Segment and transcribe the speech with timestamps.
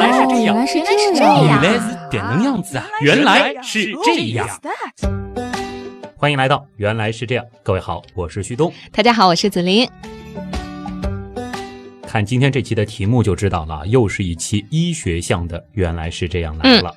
[0.00, 0.80] 来是这样，原来是
[1.14, 2.86] 这样，原来是这样子啊！
[3.02, 4.48] 原来是这样。
[6.16, 8.72] 欢迎来到《原来是这样》，各位好，我是旭东。
[8.90, 9.86] 大家好，我是子林。
[12.06, 16.94] 看今天这期的题目就知道了，又是一期医学向的《原来是这样》来了。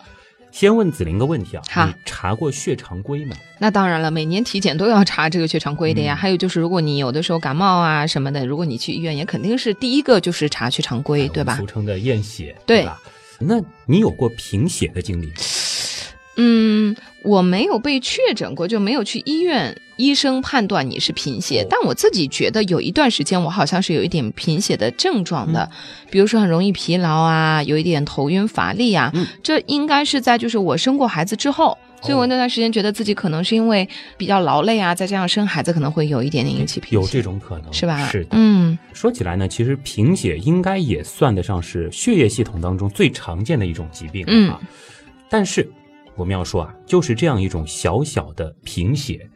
[0.53, 3.35] 先问子琳个问题啊，好你查过血常规吗？
[3.57, 6.13] 那当然了，每年体检都要查这个血常规的呀。
[6.13, 11.65] 嗯还有就是，如果你有的时候感冒啊什么的，如果你去医院，也肯定是第一个就是查血常规，对吧俗？
[11.65, 13.01] 称的验血，对吧？
[13.39, 15.33] 那你有过贫血的经历吗？
[16.37, 21.61] 嗯，我没有被确诊过，就没有去医院，医生判断你是贫血。
[21.63, 25.69] 哦但我自己觉得有一段时间我好像是有一点贫血的症状的，
[26.11, 29.11] 比如说很容易疲劳啊，有一点头晕乏力啊。
[29.15, 31.77] 嗯这应该是在就是我生过孩子之后。
[32.01, 33.87] 所以我那段时间觉得自己可能是因为
[34.17, 38.05] 比较劳累啊，再加上生孩子可能会有一点点引起贫血，有这种可能，是吧？
[38.09, 38.31] 是的。
[38.31, 44.59] 嗯，说起来呢，其实贫血应该也算得上是血液系统当中最常见的一种疾病嗯啊。
[45.29, 45.65] 但是
[46.15, 49.29] 我们要说啊，就是这样一种小小的贫血，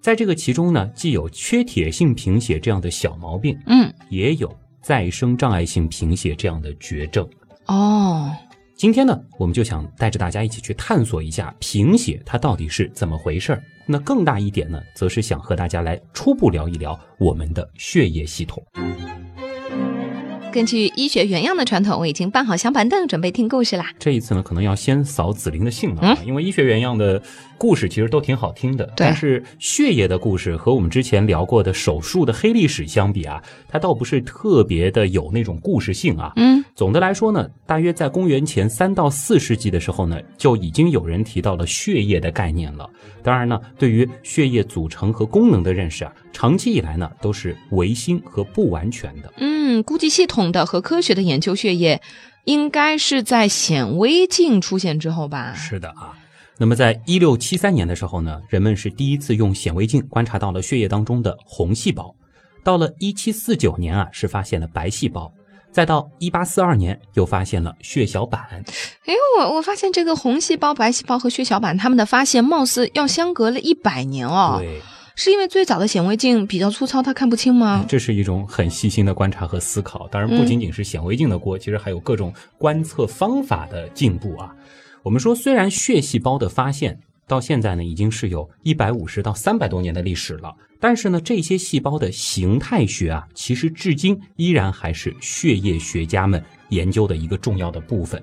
[0.00, 4.50] 在这个其中呢，既有缺铁性贫血这样的小毛病，嗯，也有
[4.82, 7.28] 再生障碍性贫血这样的绝症。
[7.66, 8.30] 哦，
[8.74, 13.62] 今天呢，我们就想带着大家一起去探索一下贫血它到底是怎么回事儿。
[13.86, 18.64] 那更大一点呢，则是想和大家来初步聊一聊我们的血液系统。
[20.50, 23.86] 根据医学原样的传统，我已经搬好小板凳，准备听故事啦。
[24.00, 27.22] 这一次呢，可能要先扫紫菱的兴了啊，因为医学原样的
[27.60, 36.32] 故事其实都挺好听的，但是血液的故事和我们之前聊过的手术的黑历史相比啊，它倒不是特别的有那种故事性啊。
[36.36, 42.88] 嗯，总的来说呢，大约在公元前三到四世纪的时候呢，就已经有人提到了血液的概念了。
[43.22, 49.30] 当然呢，对于血液组成和功能的认识啊，长期以来呢都是唯心和不完全的。
[49.36, 52.00] 嗯，估计系统的和科学的研究血液，
[52.44, 55.52] 应该是在显微镜出现之后吧？
[55.54, 56.16] 是的啊。
[56.60, 62.14] 那么，在一六七三年的时候呢，人们是第一次用显微镜观察到了血液当中的红细胞。
[62.62, 65.32] 到了一七四九年啊，是发现了白细胞。
[65.72, 68.42] 再到一八四二年，又发现了血小板。
[69.06, 74.56] 哎，我我发现这个红细胞、白细胞和血小板，它们的发现貌似要相隔了一百年哦。
[74.58, 74.82] 对，
[75.16, 77.86] 是因为最早的显微镜比较粗糙，它看不清吗？
[77.88, 80.06] 这是一种很细心的观察和思考。
[80.08, 84.54] 当然，不仅仅是显微镜的锅，其实还有各种观测方法的进步啊。
[85.02, 98.22] 我们说，虽然血细胞的发现到现在呢，已经是有一百五十到三百多年的历史了，但是呢，这些细胞的形态学啊，其实至今依然还是血液学家们研究的一个重要的部分。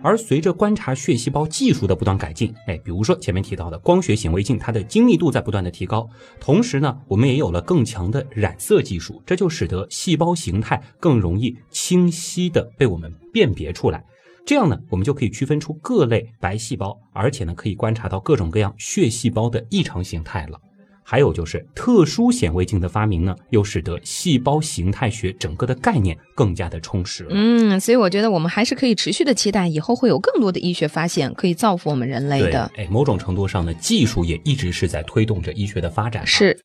[0.00, 6.08] 而随着观察血细胞技术的不断改进，哎，比如说前面提到的光学显微镜，它的精密度在不断的提高，
[6.38, 14.04] 同时呢，我们也有了更强的染色技术，这就使得细胞形态更容易清晰的被我们辨别出来。
[14.48, 20.58] 这样呢，我们就可以区分出各类白细胞，而且呢，可以观察到各种各样血细胞的异常形态了。
[21.04, 27.30] 还有就是特殊显微镜的发明呢，又使得细胞形态学整个的概念更加的充实了。
[27.34, 32.70] 嗯，所以我觉得我们还是可以持续的期待，以后会有更多的医学发现可以造福我们人类的。
[32.78, 36.26] 哎，某种程度上呢，技术也一直是在推动着医学的发展。。
[36.26, 36.58] 是，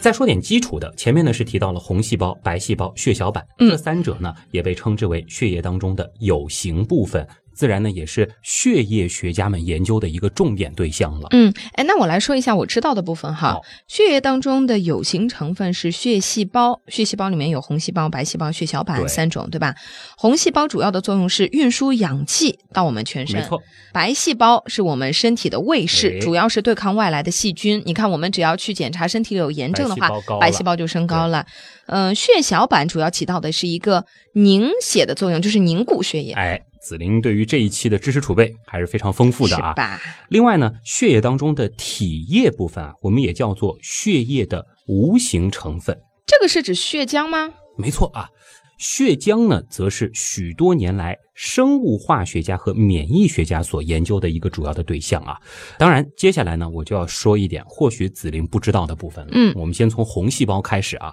[0.00, 7.26] 再说点基础的，前面呢是提到了红细胞、白细胞、血小板，嗯这三者呢也被称之为血液当中的有形部分，
[7.58, 11.26] 自然呢也是血液学家们研究的一个重点对象了。
[11.32, 13.58] 嗯，哎，那我来说一下我知道的部分哈。
[13.88, 19.74] 血液当中的有形成分是血细胞，血细胞里面有红细胞、白细胞、血小板三种，对吧？
[20.16, 23.60] 红细胞主要的作用是运输氧气到我们全身，没错，
[23.92, 27.82] 白细胞是我们身体的卫士，哎主要是对抗外来的细菌。
[27.84, 31.44] 你看，我们只要去检查身体里有炎症的话白细胞高，了白细胞就升高了。
[31.86, 34.04] 嗯、血小板主要起到的是一个
[34.34, 39.74] 凝血的作用，就是凝固血液，哎，紫菱对于这一期的知识储备还是非常丰富的啊。
[40.28, 45.98] 另外呢，血液当中的体液部分啊，我们也叫做血液的无形成分。
[46.26, 47.50] 这个是指血浆吗？
[47.76, 48.28] 没错啊，
[48.78, 55.36] 血浆呢，则是许多年来生物化学家和免疫学家所研究的一个主要的对象啊。
[55.78, 59.32] 当然，接下来呢，我就要说一点或许紫菱不知道的部分了。
[59.34, 61.12] 嗯我们先从红细胞开始啊。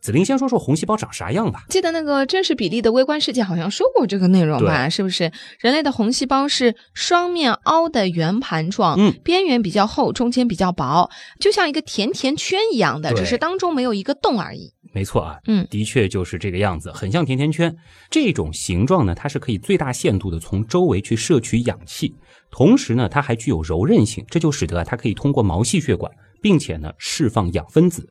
[0.00, 1.64] 紫菱先说说红细胞长啥样吧。
[1.68, 4.88] 记得那个真实比例的微观世界好像说过这个内容吧？
[4.88, 5.32] 是不是？
[5.58, 14.74] 人类的红细胞是双面凹的圆盘状，嗯边缘比较厚，中间比较薄，就像一个甜甜圈一样的，只是当中没有一个洞而已。
[14.92, 17.74] 没错啊，嗯的确就是这个样子，很像甜甜圈。
[18.10, 22.14] 这种形状呢，它是可以最大限度的从周围去摄取氧气，
[22.50, 26.10] 同时呢，它还具有柔韧性，这就使得啊它可以通过毛细血管，
[26.40, 28.08] 并且呢释放氧分子。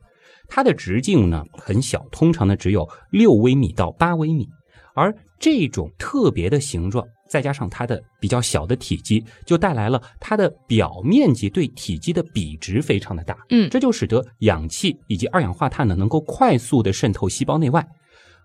[0.48, 4.48] 它的直径呢很小，通常呢只有六微米到八微米，
[4.94, 13.36] 而这种特别的形状，再加上它的比较小的体积，就带来了它的表面积对体积的比值非常的大。
[13.50, 17.86] 嗯这就使得氧气以及二氧化碳呢能够快速的渗透细胞内外。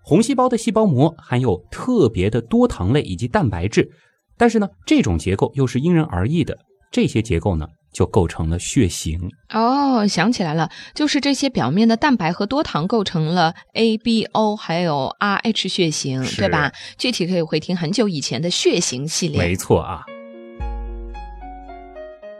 [0.04, 3.88] 红细胞的细胞膜含有特别的多糖类以及蛋白质，
[4.36, 6.58] 但是呢，这种结构又是因人而异的。
[6.90, 9.30] 这些结构呢，就构成了血型。
[9.50, 16.72] 哦，想起来了，就是这些表面的蛋白和多糖构成了 A、B、O 还有 RH 血型，对吧？
[16.96, 19.38] 具体可以回听很久以前的血型系列。
[19.38, 20.02] 没错啊。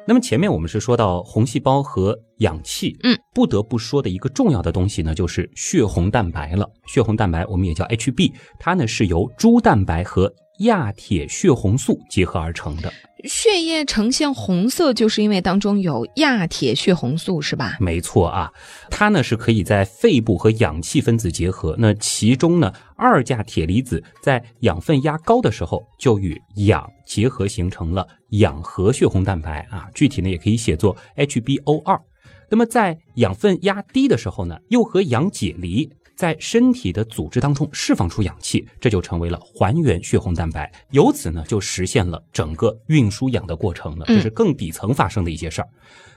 [0.05, 6.69] 那么前面我们是说到红细胞和氧气，嗯，不得不说的一个重要的东西呢，就是血红蛋白了。
[6.89, 12.93] 血红蛋白我们也叫 HB，它呢是由猪蛋白和亚铁血红素结合而成的。
[13.25, 17.77] 血液呈现红色，就是因为当中有亚铁血红素，是吧？
[17.79, 18.51] 没错啊，
[18.91, 21.77] 它呢是可以在肺部和氧气分子结合。
[21.79, 29.87] 那其中呢，二价铁离子在氧分压高的时候，就与氧结合形成了氧核血红蛋白啊。
[29.95, 31.97] 具体呢也可以写作 HbO 二。
[32.51, 35.89] 那么在氧分压低的时候呢，又和氧解离。
[36.23, 44.07] 在身体的组织当中释放出氧气，这就成为了还原血红蛋白，由此呢就实现了整个运输氧的过程了。
[44.07, 45.69] 这是更底层发生的一些事儿。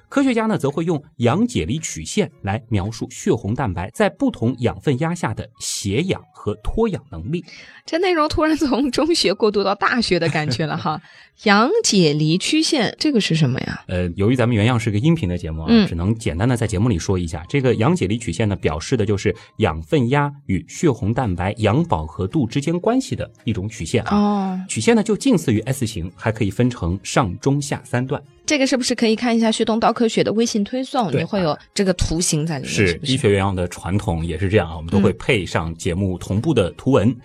[0.07, 5.49] 科学家呢则会用氧解离曲线来描述血红蛋白在不同养分压下的
[5.85, 7.45] 携氧和脱氧能力。
[7.85, 10.99] 这内容突然从中学过渡到大学的感觉了哈。
[11.43, 13.83] 氧解离曲线这个是什么呀？
[13.87, 17.45] 呃，由于咱们原样是个音频的节目啊，嗯只能简单的在节目里说一下。
[17.49, 24.17] 这个氧解离曲线呢，表示的就是氧分压与血红蛋白氧饱和度之间关系的一种曲线啊。
[24.17, 28.19] 哦，曲线呢就近似于 S 型，还可以分成上中下三段。
[28.45, 31.11] 这个是不是可以看一下旭东刀科学的微信推送？
[31.11, 32.97] 对你会有这个图形在里面，是？
[33.03, 37.15] 医学原样的传统也是这样啊，我们都会配上节目同步的图文。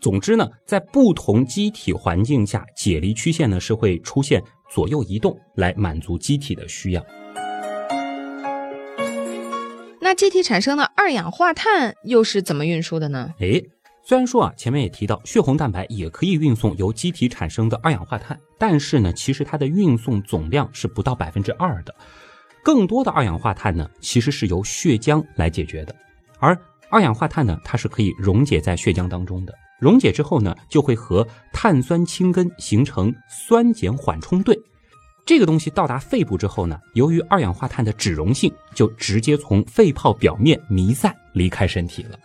[0.00, 7.04] 总之呢，在不同机体环境下，解离曲线呢是会出现左右移动，来满足机体的需要。
[10.00, 13.32] 那机体产生的二氧化碳又是怎么运输的呢？
[13.38, 13.64] 诶，
[14.02, 21.94] 虽然说啊，前面也提到血红蛋白也可以运送由机体产生的二氧化碳，但是呢，其实它的运送总量是不到百分之二的。
[22.64, 25.94] 更多的二氧化碳呢，其实是由血浆来解决的。
[26.40, 26.58] 而
[26.90, 29.54] 二氧化碳呢，它是可以溶解在血浆当中的。
[29.78, 34.58] 溶解之后呢，就会和碳酸氢根形成酸碱缓冲对。
[35.24, 42.18] 这个东西到达肺部之后呢，由于二氧化碳的脂溶性，就直接从肺泡表面弥散离开身体了。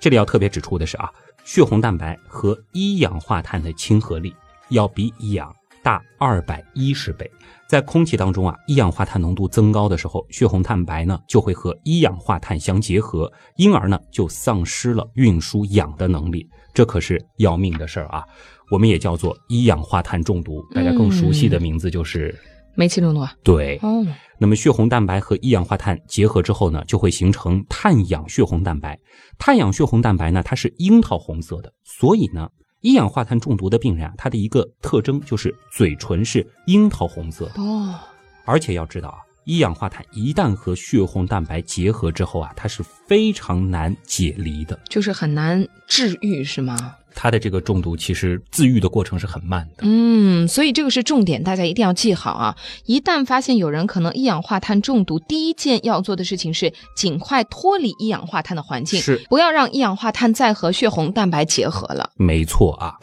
[0.00, 1.10] 这里要特别指出的是啊，
[1.44, 4.34] 血红蛋白和一氧化碳的亲和力
[4.70, 5.54] 要比氧
[5.86, 7.30] 大二百一十倍。
[7.68, 16.44] 在空气当中啊，一氧化碳浓度增高的时候，血红蛋白呢就会和一氧化碳相结合，因而呢就丧失了运输氧的能力。
[16.74, 18.24] 这可是要命的事儿啊！
[18.72, 22.36] 我们也叫做一氧化碳中毒，大家更熟悉的名字就是、
[22.74, 23.32] 煤气中毒啊？
[23.44, 23.78] 对。
[23.80, 24.04] 哦，
[24.40, 28.98] 那么血红蛋白和一氧化碳结合之后呢，就会形成碳氧血红蛋白。
[29.38, 32.48] 碳氧血红蛋白呢，它是樱桃红色的，所以呢，
[32.86, 37.60] 一氧化碳中毒的病人啊，他的一个特征就是嘴唇是樱桃红色的。
[37.60, 37.98] 哦，
[38.44, 44.78] 而且要知道啊，一氧化碳一旦和血红蛋白结合之后啊，它是非常难解离的。
[44.88, 46.94] 就是很难治愈是吗？
[47.18, 49.84] 它的这个中毒其实自愈的过程是很慢的。
[49.86, 52.54] 嗯，所以这个是重点，大家一定要记好啊！
[52.84, 62.10] 一旦发现有人可能一氧化碳中毒，第一件要做的事情是尽快脱离一氧化碳的环境，是不要让一氧化碳再和血红蛋白结合了。
[62.16, 62.94] 没错啊，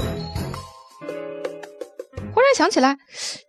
[2.33, 2.97] 忽然想起来，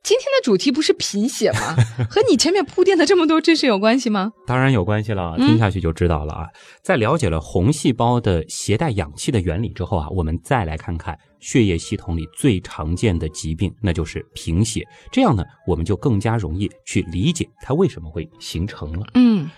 [0.03, 1.75] 今天的主题不是贫血吗？
[2.11, 4.31] 和你前面铺垫的这么多知识有关系吗？
[4.47, 6.47] 当然有关系了，嗯听下去就知道了啊。
[6.83, 14.87] 在了解了红细胞的携带氧气的原理之后啊，我们再来看看血液系统里最常见的疾病，那就是贫血。
[15.11, 19.07] 这样呢，我们就更加容易去理解它为什么会形成了。
[19.15, 19.49] 嗯，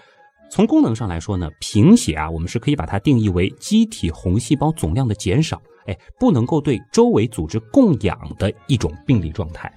[0.50, 9.72] 从功能上来说呢，贫血啊，我们是可以把它定义为机体红细胞总量的减少，哎，不能够对周围组织供氧的一种病理状态。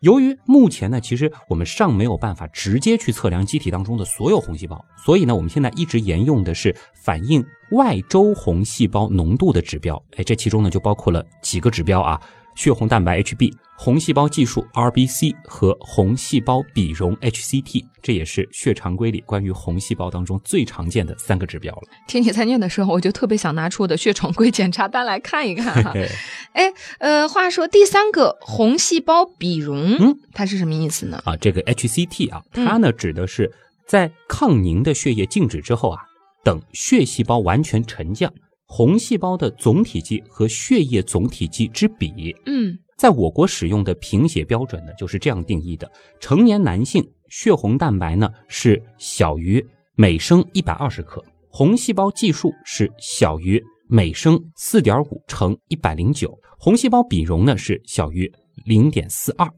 [0.00, 10.02] 由于目前呢，其实我们尚没有办法直接去测量机体当中的所有红细胞，所以呢，我们现在一直沿用的是反映外周红细胞浓度的指标。
[10.16, 12.20] 哎，这其中呢就包括了几个指标啊。
[12.54, 21.82] 血红蛋白 HB、红细胞计数 RBC 和红细胞比容 HCT，这也是血常规里关于红细胞当中最常见的三个指标了。
[22.06, 25.90] 听你在念的时候，我就特别想拿出我的血常规检查单来看一看哈。
[25.92, 26.08] 嘿
[26.52, 31.20] 哎，呃，话说第三个红细胞比容，嗯，它是什么意思呢？
[31.24, 33.52] 啊，这个 HCT 啊，嗯它呢指的是
[33.86, 36.00] 在抗凝的血液静止之后啊，
[36.44, 38.32] 等血细胞完全沉降，
[38.76, 42.34] 红细胞的总体积和血液总体积之比。
[42.44, 45.88] 嗯在我国使用的贫血标准呢，就是这样定义的：
[46.18, 49.64] 成年男性血红蛋白呢是小于
[49.94, 58.28] 每升一百二十克，红细胞计数是小于每升四点五乘一百零九，红细胞比容呢是小于
[58.64, 59.48] 零点四二。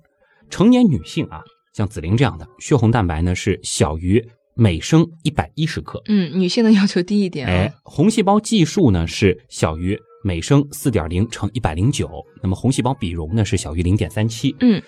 [0.50, 1.40] 成年女性啊，
[1.72, 4.22] 像紫菱这样的，血红蛋白呢是小于
[4.56, 7.50] 每升一百一十克，嗯，女性的要求低一点、啊。
[7.50, 12.10] 哎，红细胞计数呢是小于每升四点零乘一百零九，
[12.42, 14.56] 那么红细胞比容呢是小于零点三七。
[14.60, 14.82] 嗯，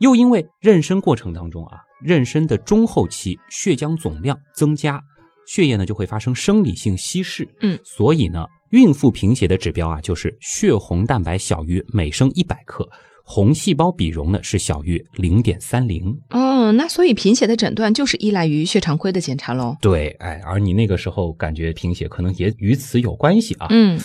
[0.00, 5.00] 又因为妊娠过程当中啊，妊娠的中后期血浆总量增加，
[5.46, 7.48] 血液呢就会发生生理性稀释。
[7.62, 12.86] 嗯，所以呢，孕妇贫血的指标啊就是血红蛋白小于每升一百克，
[13.28, 16.16] 红细胞比容呢是小于零点三零。
[16.30, 19.76] 哦，那所以贫血的诊断就是依赖于血常规的检查喽。
[19.80, 23.66] 对，哎，而你那个时候感觉贫血，可能也与此有关系啊。
[23.70, 24.00] 嗯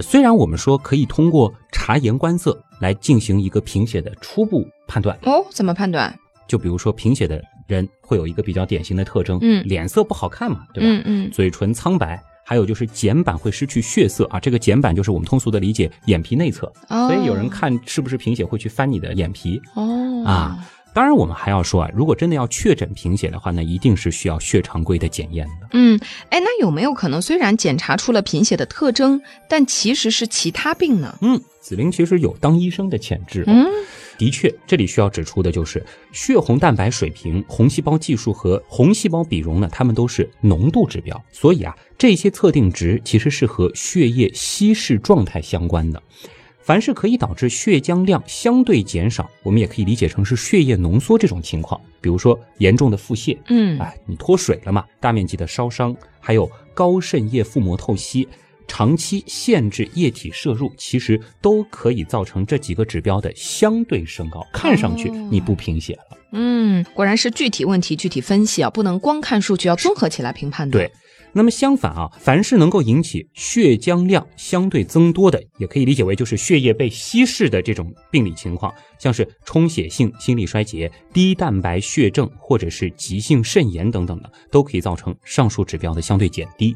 [0.00, 6.14] 虽然我们说可以通过察言观色来进行一个贫血的初步判断，哦，怎么判断？
[6.48, 10.88] 就比如说贫血的人会有一个比较典型的特征，嗯脸色不好看嘛，对吧？
[10.90, 14.38] 嗯嗯嘴唇苍白，还有就是睑板会失去血色啊。
[14.38, 20.56] 这个睑板就是我们通俗的理解眼皮内侧，哦，所以有人看是不是贫血会去翻你的眼皮哦啊。
[20.94, 25.68] 当然，我们还要说啊，如果真的要确诊贫血的话，那一定是需要血常规的检验的。
[25.72, 26.00] 嗯，
[26.30, 31.14] 哎，那有没有可能，虽然检查出了贫血的特征，但其实是其他病呢？
[31.20, 33.44] 嗯，紫菱其实有当医生的潜质、哦。
[33.48, 33.66] 嗯
[34.18, 46.02] 的确，这里需要指出的就是血红蛋白水平、红细胞计数和红细胞比容呢，它们都是浓度指标，所以啊，这些测定值其实是和血液稀释状态相关的。
[46.62, 58.26] 凡是可以导致血浆量相对减少，我们也可以理解成是血液浓缩这种情况，比如说严重的腹泻，嗯哎，你脱水了嘛，大面积的烧伤，还有高渗液腹膜透析，
[58.66, 66.18] 长期限制液体摄入，其实都可以造成这几个指标的相对升高，看上去哦你不贫血了。
[66.32, 70.78] 嗯，果然是具体问题具体分析啊，不能光看数据，要综合起来评判的。
[70.78, 70.90] 对，
[71.32, 86.74] 那么相反啊，凡是能够引起血浆量相对增多的，也可以理解为就是血液被稀释的这种病理情况，像是充血性心力衰竭、低蛋白血症或者是急性肾炎等等的，都可以造成上述指标的相对减低。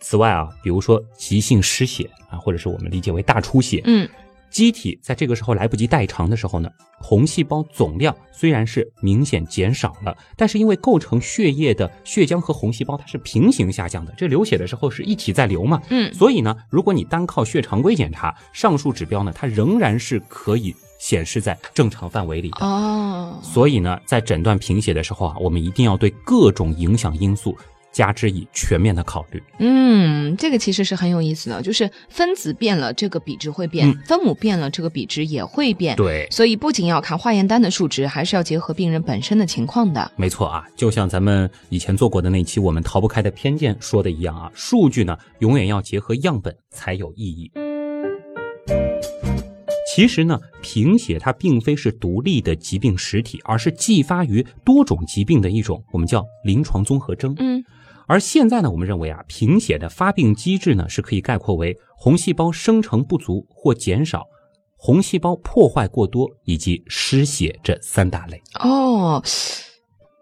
[0.00, 4.08] 此外啊，比如说急性失血啊，或者是我们理解为大出血，嗯
[4.50, 22.64] 机体在这个时候来不及代偿的时候呢，红细胞总量虽然是明显减少了，但是因为构成血液的血浆和红细胞它是平行下降的，这流血的时候是一起在流嘛，嗯所以呢，如果你单靠血常规检查，上述指标呢，它仍然是可以显示在正常范围里的。
[22.64, 27.54] 哦，所以呢，在诊断贫血的时候啊，我们一定要对各种影响因素
[27.92, 29.42] 加之以全面的考虑。
[29.58, 35.96] 嗯，这个其实是很有意思的，就是分子变了，这个比值会变；嗯分母变了，这个比值也会变。
[35.96, 40.10] 对，所以不仅要看化验单的数值，还是要结合病人本身的情况的。
[40.16, 47.50] 没错啊，就像咱们以前做过的那期《我们逃不开的偏见》说的一样啊，数据呢永远要结合样本才有意义。
[49.94, 57.34] 其实呢，贫血它并非是独立的疾病实体，而是继发于多种疾病的一种我们叫临床综合征。
[57.38, 57.64] 嗯
[58.08, 64.24] 而现在呢，我们认为啊，贫血的发病机制呢是可以概括为红细胞生成不足或减少、
[64.76, 68.42] 红细胞破坏过多以及失血这三大类。
[68.58, 69.22] 哦。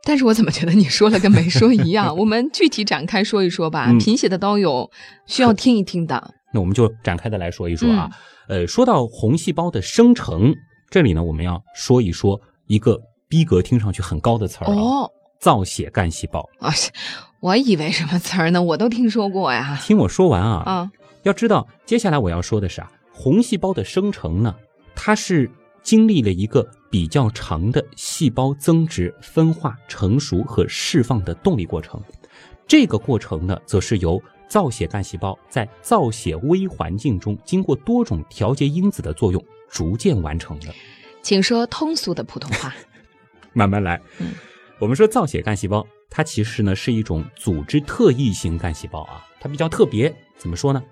[0.02, 2.14] 但是我怎么觉得你说了跟没说一样？
[2.18, 3.86] 我们具体展开说一说吧。
[3.90, 4.88] 嗯贫血的刀友
[5.26, 6.34] 需要听一听的。
[6.52, 8.10] 那我们就展开的来说一说啊。
[8.48, 10.54] 呃，说到红细胞的生成，
[10.90, 16.48] 这里呢，我们要说一说一个逼格听上去很高的词儿啊，哦，造血干细胞。
[16.60, 16.70] 啊，
[17.46, 18.60] 我以为什么词儿呢？
[18.60, 19.78] 我都听说过呀。
[19.80, 20.90] 听我说完啊，啊，
[21.22, 24.52] 要知道接下来我要说的是啊，红细胞的生成呢，
[24.96, 25.48] 它是
[25.80, 32.02] 经历了一个比较长的细胞增殖、分化、成熟和释放的动力过程。
[32.66, 40.74] 这个过程呢，则是由造血干细胞在造血微环境中，经过多种调节因子的作用，逐渐完成的。
[41.22, 42.74] 请说通俗的普通话。
[43.54, 44.02] 慢慢来。
[44.18, 44.32] 嗯，
[44.80, 50.10] 我们说造血干细胞，它其实呢是一种组织特异型干细胞啊，它比较特别。
[50.38, 50.82] 怎么说呢？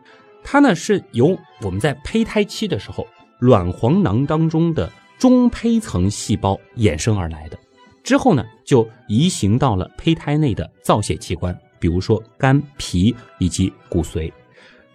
[0.42, 3.06] 它呢是由我们在胚胎期的时候，
[3.38, 7.58] 卵黄囊当中的中胚层细胞衍生而来的。
[8.02, 14.30] 之后呢，就移行到了胚胎内的造血器官，比如说肝、脾以及骨髓。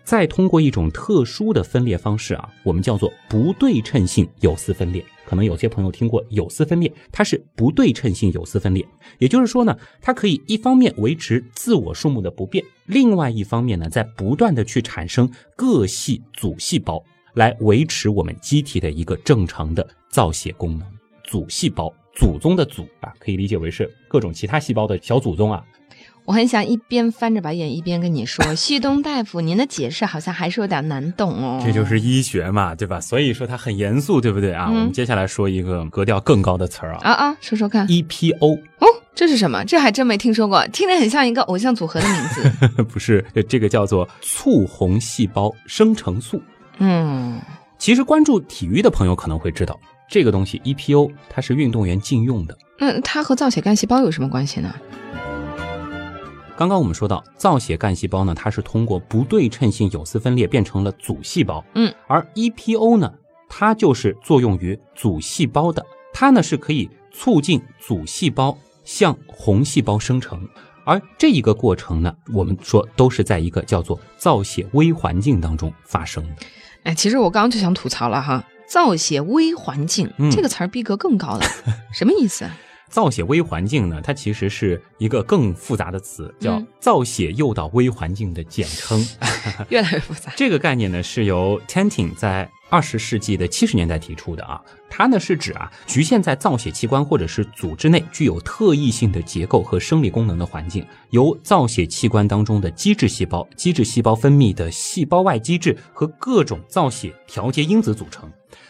[0.04, 8.84] 再通过一种特殊的分裂方式啊，我们叫做不对称性有丝分裂，可能有些朋友听过有丝分裂，它是不对称性有丝分裂，
[9.20, 17.04] 也就是说呢，它可以一方面维持自我数目的不变，另外一方面呢，在不断的去产生各系组细胞，
[17.36, 20.88] 来维持我们机体的一个正常的造血功能。
[21.24, 25.64] 组细胞，祖宗的祖啊，可以理解为是各种其他细胞的小祖宗啊。
[26.30, 31.60] 我很想一边翻着白眼一边跟你说， 旭东大夫，您的解释好像还是有点难懂哦。
[31.66, 33.02] 这就是医学嘛，对吧？
[33.02, 34.68] 所以说它很严肃，对不对啊？
[34.70, 37.88] 我们接下来说一个格调更高的词儿啊啊啊，说说看。
[37.88, 39.66] EPO 哦，这是什么？
[39.66, 42.84] 这还真没听说过，听着很像一个偶像组合的名字。
[42.84, 46.40] 不是，这个叫做促红细胞生成素。
[46.78, 47.42] 嗯，
[47.80, 52.56] 其实关注体育的朋友可能会知道，这个东西 EPO 它是运动员禁用的。
[52.78, 54.72] 那它和造血干细胞有什么关系呢？
[56.60, 61.64] 刚刚我们说到，造血干细胞呢，它是通过不对称性有丝分裂变成了组细胞。
[61.76, 63.10] 嗯，而 EPO 呢，
[63.48, 70.46] 它就是作用于组细胞的，它呢是可以促进组细胞向红细胞生成。
[70.84, 76.36] 而这一个过程呢，我们说都是在一个叫做造血微环境当中发生的。
[76.84, 81.42] 哎，其实我刚刚就想吐槽了哈，造血微环境、嗯这个词儿逼格更高了，
[81.96, 82.46] 什么意思？
[82.90, 89.06] 造血微环境呢，它其实是一个更复杂的词，叫嗯造血诱导微环境的简称。
[89.70, 90.34] 越来越复杂。
[90.36, 94.62] 这个概念呢，是由 Tenting 在二十世纪的七十年代提出的啊。
[94.90, 108.30] 它呢是指啊，局限在造血器官或者是组织内具有特异性的结构和生理功能的环境，由造血器官当中的基质细胞、基质细胞分泌的细胞外基质和各种造血调节因子组成。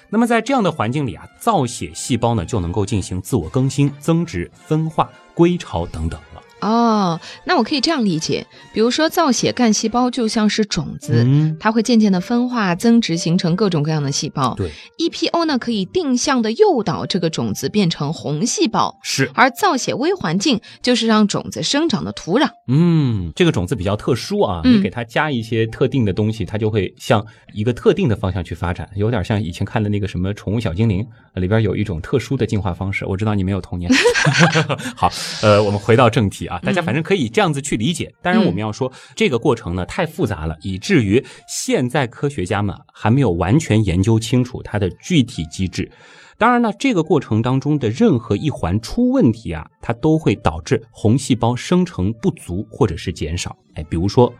[0.10, 6.20] 那么在这样的环境里啊，造血细胞呢就能够进行自我更新、增殖、分化、归巢等等。
[6.62, 14.54] 哦，那我可以这样理解，比如说造血干细胞就像是种子，嗯，它会渐渐的分化、增殖，形成各种各样的细胞。
[14.56, 22.50] 对，EPO 呢可以定向的诱导这个种子变成红细胞，是，而造血微环境就是让种子生长的土壤。
[22.68, 31.06] 嗯，这个种子比较特殊啊，嗯你给它加一些特定的东西，它就会向一个特定的方向去发展，有点像以前看的那个什么《宠物小精灵》
[31.40, 33.06] 里边有一种特殊的进化方式。
[33.06, 33.90] 我知道你没有童年。
[34.96, 38.14] 好，呃，我们回到正题啊，大家反正可以这样子去理解。
[38.22, 45.90] 当然，我们要说这个过程呢太复杂了，以至于现在科学家们还没有完全研究清楚它的具体机制。
[46.38, 53.56] 当然呢，这个过程当中的任何一环出问题啊，它都会导致红细胞生成不足或者是减少。
[53.76, 54.34] 哎，比如说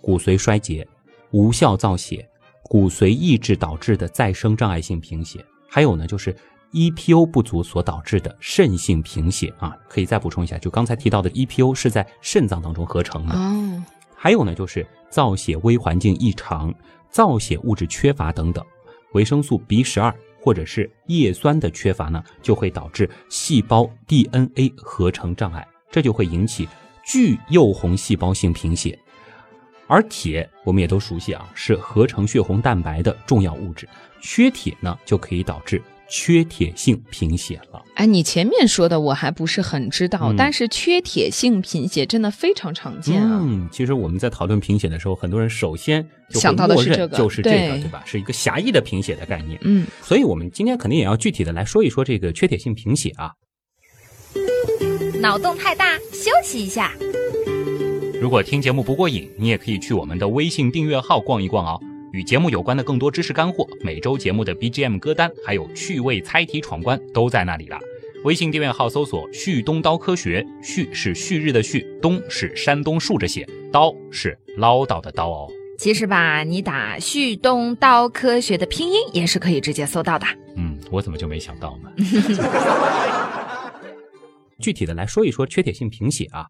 [0.00, 0.86] 骨髓衰竭、
[1.32, 2.24] 无效造血、
[2.62, 6.34] 骨髓抑制导致的再生障碍性贫血，还有呢就是
[6.72, 9.76] EPO 不足所导致的肾性贫血啊。
[9.88, 13.34] 可以再补充一下，就刚才提到的 EPO 是在肾脏当中合成的。
[13.34, 16.74] 哦，还有呢，就是造血微环境异常、
[17.10, 18.64] 造血物质缺乏等等，
[19.12, 26.68] 维生素 B 十二或者是叶酸的缺乏呢，就会导致细胞 DNA 合成障碍，这就会引起
[27.04, 28.98] 巨幼红细胞性贫血。
[29.88, 33.86] 而铁我们也都熟悉啊，是合成血红蛋白的重要物质，
[34.22, 35.82] 缺铁呢就可以导致
[36.14, 37.82] 缺铁性贫血了。
[37.94, 43.40] 哎，你前面说的我还不是很知道，嗯但是缺铁性贫血真的非常常见啊。
[43.40, 48.02] 嗯，其实我们在讨论贫血的时候，很多人首先就想到的是这个就是这个，对对吧？
[48.04, 49.58] 是一个狭义的贫血的概念。
[49.62, 53.32] 嗯，所以我们今天肯定也要具体的来说一说这个缺铁性贫血啊。
[55.18, 56.92] 脑洞太大，休息一下。
[58.20, 61.80] 如果听节目不过瘾，你也可以去我们的微信订阅号逛一逛哦。
[62.12, 67.78] 与节目有关的更多知识干货，每周节目的 BGM 歌单，还有趣味猜题闯关都在那里了。
[68.24, 75.50] 微信订阅号搜索“旭东刀科学”，旭是旭日的旭，东是山东竖着写，刀是唠叨的刀哦。
[75.78, 80.26] 其实吧，你打“旭东刀科学”的拼音也是可以直接搜到的。
[80.56, 81.90] 嗯，我怎么就没想到呢？
[84.60, 86.44] 具体的来说一说缺铁性贫血啊。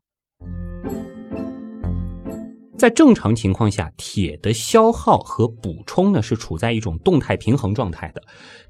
[2.82, 8.20] 在正常情况下，铁的消耗和补充呢是处在一种动态平衡状态的，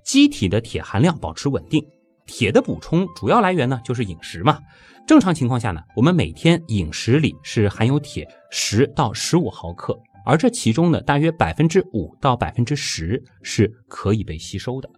[0.04, 1.82] 机体的铁含量保持稳定。
[2.26, 4.58] 铁的补充主要来源呢就是饮食嘛。
[5.06, 14.90] 正常情况下呢，我们每天饮食里是含有铁十到十五毫克，而这其中呢大约百分之五到百分之十是可以被吸收的。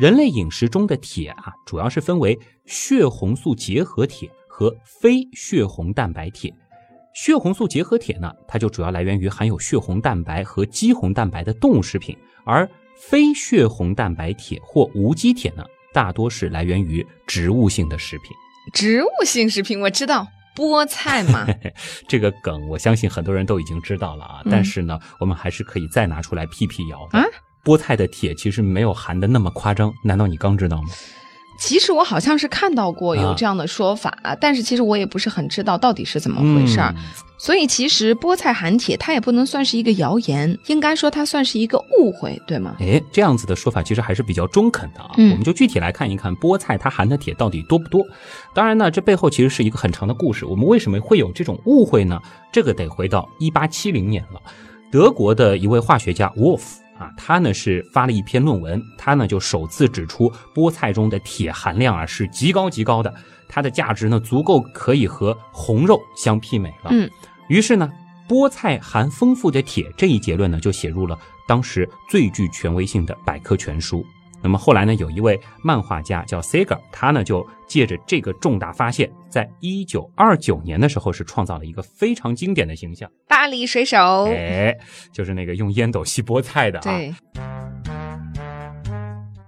[0.00, 6.50] 人类饮食中的铁啊，主要是分为血红素结合铁和非血红蛋白铁。
[7.14, 18.26] 血红素结合铁呢，它就主要来源于含有血红蛋白和肌红蛋白的动物食品，而非血红蛋白铁或无机铁呢，大多是来源于植物性的食品。
[18.72, 21.46] 植物性食品我知道，菠菜嘛。
[22.08, 27.18] 这个梗，我相信很多人都已经知道了啊，嗯但是呢，我们还是可以再拿出来辟辟谣的。
[27.18, 27.24] 啊
[27.64, 30.88] 菠菜的铁其实没有含的那么夸张，难道你刚知道吗？
[31.64, 36.92] 其实我好像是看到过有啊这样的说法，但是其实我也不是很知道到底是怎么回事儿。
[36.94, 37.02] 嗯
[37.36, 42.76] 所以其实菠菜含铁，它也不能算是一个谣言，应该说它算是一个误会，对吗？
[42.80, 45.10] 哎，这样子的说法其实还是比较中肯的啊。
[45.16, 48.06] 嗯我们就具体来看一看菠菜它含的铁到底多不多。
[48.54, 50.46] 当然呢，这背后其实是一个很长的故事。
[50.46, 52.18] 我们为什么会有这种误会呢？
[52.52, 54.40] 这个得回到一八七零年了，
[54.90, 56.83] 德国的一位化学家 Wolf。
[57.04, 63.14] 啊，他呢是发了一篇论文，他呢就首次指出菠菜中的铁含量啊是极高极高的，
[63.48, 66.90] 它的价值呢足够可以和红肉相媲美了。
[66.90, 67.08] 嗯，
[67.48, 67.90] 于是呢，
[68.28, 74.04] 菠菜含丰富的铁这一结论呢，就写入了当时最具权威性的百科全书。
[74.44, 84.76] 那么后来呢，有一位漫画家叫 Sager，他呢就借着这个重大发现，在一九二九年的时候是创造了一个非常经典的形象，巴黎水手，哎，
[85.10, 86.82] 就是那个用烟斗吸菠菜的啊。
[86.82, 87.14] 对，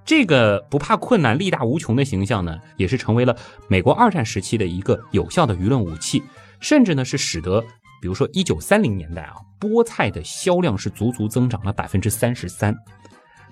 [0.03, 3.37] 这个不怕困难、力大无穷的形象呢，也是成为了
[3.69, 6.23] 美国二战时期的一个有效的舆论武器，
[6.59, 7.61] 甚至呢是使得，
[8.01, 12.75] 比如说一九三零年代啊，菠菜的销量是足足增长了百分之三十三。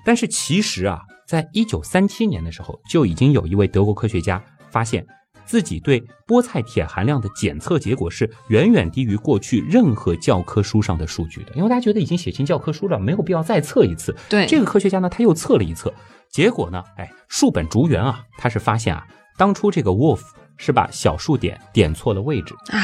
[0.05, 5.07] 但是其实啊，在一九三七年的时候，就已经有一位德国科学家发现，
[5.47, 11.53] 自己对菠菜铁含量的检测结果是远远低于过去任何教科书上的数据的。
[11.55, 14.15] 因为大家觉得已经写进教科书了，没有必要再测一次。
[14.29, 15.93] 对这个科学家呢，他又测了一测，
[16.31, 20.21] 结果呢，哎，树本竹原啊，他是发现啊，当初这个 Wolf
[20.57, 22.79] 是把小数点点错了位置，啊，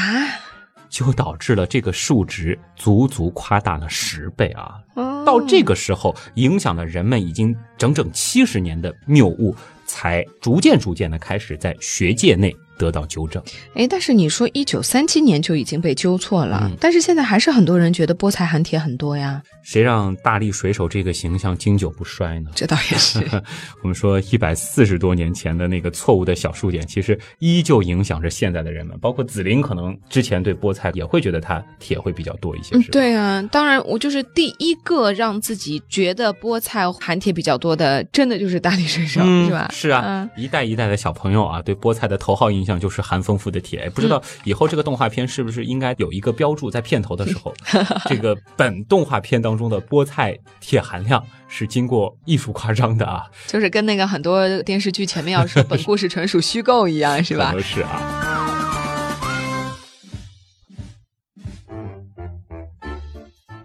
[0.91, 4.75] 就导致了这个数值足足夸大了十倍啊！
[4.95, 13.41] 哦到这个时候，影响了人们已经整整七十年的谬误，才逐渐逐渐的开始在学界内得到纠正。
[13.75, 22.49] 哎，但是你说一九三七年就已经被纠错了，嗯但是现在还是很多人觉得菠菜含铁很多呀，谁让大力水手这个形象经久不衰呢？
[22.55, 23.19] 这倒也是。
[23.83, 32.81] 我们说一百四十多年前的那个错误的小数点，其实依旧影响着现在的人们，包括紫菱，可能之前对菠菜也会觉得它铁会比较多一些，嗯？
[32.91, 39.69] 对啊，当然，我就是第一个让自己觉得菠菜含铁比较多的，真的就是大力水手，嗯，是吧？
[39.71, 43.89] 是啊，嗯一代一代的小朋友啊，对菠菜的头号印象就是含丰富的铁。
[43.91, 47.53] 不知道以后这个动画片是不是应该有一个标注，在片头的时候，
[48.09, 58.30] 这个本动画片当中的菠菜铁含量是经过艺术夸张的啊，就是跟那个很多电视剧前面要说 本故事纯属虚构一样，是吧是啊。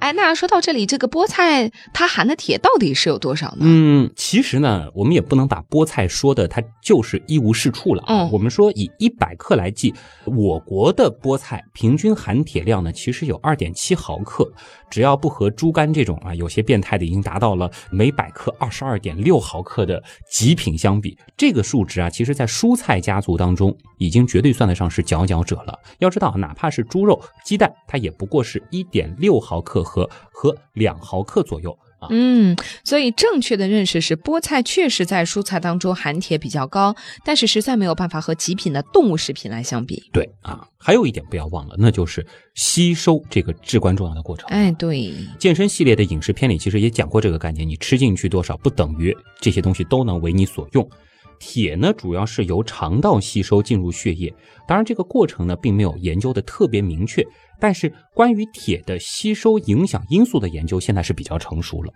[0.07, 3.63] 哎，那说到这里，这个菠菜它含的铁到底是有多少呢？
[3.63, 8.23] 嗯，其实呢，我们也不能把菠菜说的它就是一无是处了啊。
[8.23, 9.93] 嗯我们说以一百克来计，
[10.25, 14.49] 我国的菠菜平均含铁量呢，其实有二点七毫克。
[14.89, 25.77] 只要不和猪肝这种啊有些变态的已经达到了每百克二十二点六毫克的极品相比，这个数值啊，其实在蔬菜家族当中已经绝对算得上是佼佼者了。
[25.99, 32.09] 要知道，哪怕是猪肉、鸡蛋，它也不过是一点六毫克和和两毫克左右啊。
[32.11, 32.55] 嗯，
[32.85, 40.03] 所以正确的认识是，菠菜确实在蔬菜当中含铁比较高，但是实在没有办法和极品的动物食品来相比。
[40.13, 44.47] 对啊，还有一点不要忘了，那就是吸收这个至关重要的过程。
[44.51, 50.87] 哎，对，健身系列的饮食篇里其实也讲过这个概念，你吃进去多少不等于这些东西都能为你所用。
[51.39, 54.35] 铁呢，主要是由肠道吸收进入血液，
[54.67, 57.27] 当然这个过程呢并没有研究的特别明确，
[57.61, 61.93] 但是关于铁的吸收影响因素的研究现在是比较成熟了。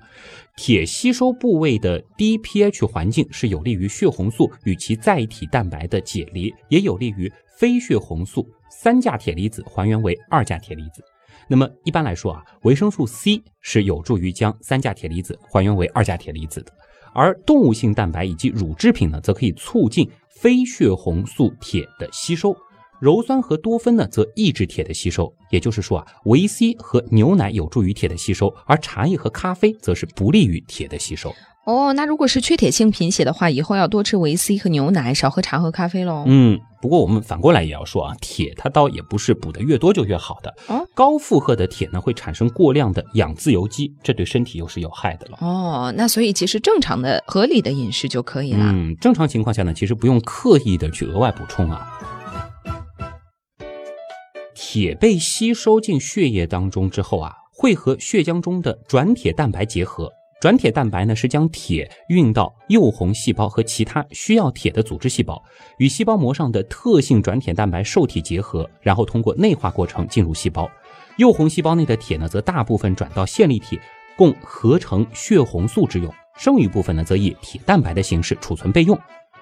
[0.56, 11.02] 铁吸收部位的低 pH 环境是有利于血红素与其载体蛋白的解离，也有利于非血红素三价铁离子还原为二价铁离子。
[11.48, 16.72] 那么一般来说啊，维生素 C 是有助于将三价铁离子还原为二价铁离子的，
[17.12, 22.56] 而动物性蛋白以及乳制品呢，则可以促进非血红素铁的吸收。
[23.00, 25.32] 鞣酸和多酚呢，则抑制铁的吸收。
[25.50, 31.34] 也就是说啊，维 C 和牛奶有助于铁的吸收，而茶叶和咖啡则是不利于铁的吸收。
[31.64, 36.24] 哦，那如果是缺铁性贫血的话，以后要多吃维 C 和牛奶，少喝茶和咖啡喽。
[36.26, 40.52] 嗯，不过我们反过来也要说啊，铁它倒也不是补的越多就越好的。
[40.68, 45.38] 哦高负荷的铁呢，会产生过量的氧自由基，这对身体又是有害的了。
[45.40, 48.64] 哦，那所以其实正常的、合理的饮食就可以了。
[48.64, 51.86] 嗯，正常情况下呢，其实不用刻意的去额外补充啊。
[54.54, 60.10] 铁被吸收进血液当中之后啊，会和血浆中的转铁蛋白结合。
[60.40, 65.42] 转铁蛋白呢是将铁运到幼红细胞和其他需要铁的组织细胞，
[65.76, 70.66] 与细胞膜上的特性转铁蛋白受体结合，然后通过内化过程进入细胞。
[71.18, 73.78] 幼红细胞内的铁呢，则大部分转到线粒体。
[74.16, 78.98] 供合成血红素之用，剩余部分呢则以铁蛋白的形式储存备用。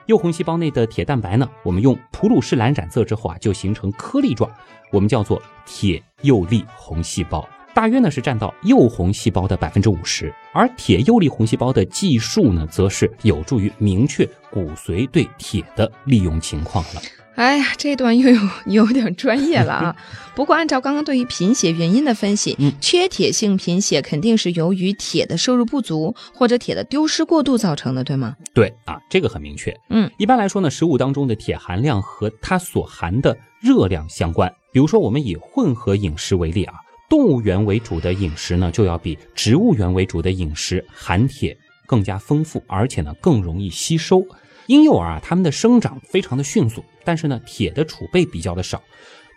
[0.07, 4.49] 幼红细胞内的铁蛋白呢，我们用普鲁士蓝染色之后啊，就形成颗粒状，
[4.93, 7.49] 我们叫做铁幼粒红细胞。
[7.79, 17.01] 大约呢是占到幼红细胞的百分之五十，而铁幼粒红细胞的计数呢，则是有助于明确骨髓对铁的利用情况了。
[17.37, 19.97] 哎呀，这段又有有点专业了啊！
[20.35, 28.35] 不过按照刚刚对于贫血原因的分析，嗯缺铁性贫血肯定是由于铁的摄入不足或者铁的丢失过度造成的，对吗？
[28.53, 29.73] 对啊，这个很明确。
[29.91, 34.53] 嗯，一般来说呢，食物当中的铁含量和它所含的热量相关。
[34.73, 36.75] 比如说，我们以混合饮食为例啊，
[37.09, 44.23] 动物源为主的饮食呢，就要比植物源为主的饮食含铁更加丰富，而且呢更容易吸收。
[44.67, 48.83] 婴幼儿啊，他们的生长非常的迅速，但是呢，铁的储备比较的少。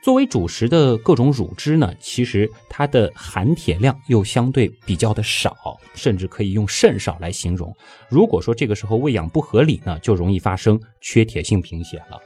[0.04, 7.74] 作为主食的各种乳汁呢，其实它的含铁量又相对比较的少，甚至可以用甚少来形容。
[8.10, 12.20] 如果说这个时候喂养不合理呢，就容易发生缺铁性贫血了。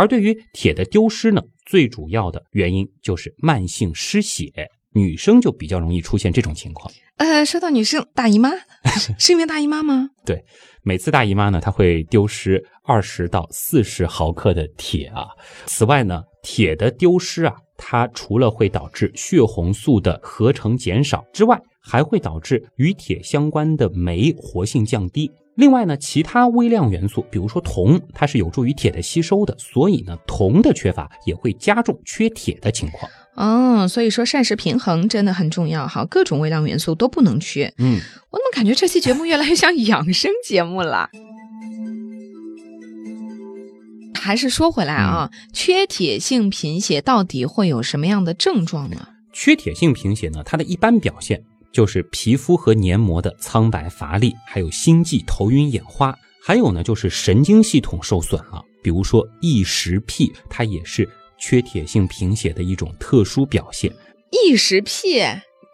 [0.00, 4.50] 而对于铁的丢失呢，最主要的原因就是慢性失血，
[4.94, 6.90] 女生就比较容易出现这种情况。
[7.18, 8.48] 呃，说到女生大姨妈，
[8.96, 10.08] 是 是因为大姨妈吗？
[10.24, 10.42] 对
[10.82, 15.26] 每次大姨妈呢，它会丢失二十到四十毫克的铁啊。
[15.66, 25.30] 此外呢，铁的丢失啊，它除了会导致血红素的合成减少之外，还会导致与铁相关的酶活性降低。
[25.60, 33.10] 另外呢，其他微量元素，比如说铜，它是有助于铁的吸收的，所以呢，铜的缺乏也会加重缺铁的情况。
[33.34, 37.70] 哦，所以说膳食平衡真的很重要哈，各种微量元素都不能缺。
[37.76, 41.10] 嗯，我怎么感觉这期节目越来越像养生节目了？
[44.14, 49.08] 还是说回来啊，缺铁性贫血到底会有什么样的症状呢？
[49.32, 58.64] 缺铁性贫血呢，它的一般表现就是皮肤和黏膜的苍白乏力，还有心悸、头晕、眼花，还有呢就是神经系统受损了。
[58.82, 63.92] 比如说异食癖，它也是缺铁性贫血的一种特殊表现。
[64.30, 65.22] 异食癖